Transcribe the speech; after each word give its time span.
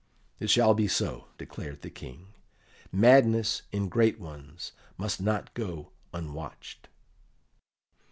"It 0.39 0.49
shall 0.49 0.73
be 0.73 0.87
so," 0.87 1.27
declared 1.37 1.83
the 1.83 1.91
King. 1.91 2.33
"Madness 2.91 3.61
in 3.71 3.87
great 3.87 4.19
ones 4.19 4.71
must 4.97 5.21
not 5.21 5.53
go 5.53 5.91
unwatched." 6.11 6.89